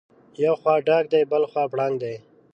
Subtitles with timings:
[0.43, 2.15] یو خوا ډاګ دی بلخوا پړانګ دی.